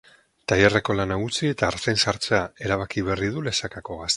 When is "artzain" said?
1.73-2.01